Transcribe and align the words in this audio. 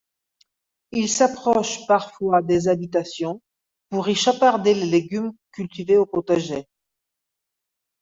Il 0.91 1.07
s'approche 1.07 1.85
parfois 1.85 2.41
des 2.41 2.67
habitations 2.67 3.39
pour 3.91 4.09
y 4.09 4.15
chaparder 4.15 4.73
les 4.73 4.87
légumes 4.87 5.31
cultivés 5.51 5.97
au 5.97 6.07
potager. 6.07 6.65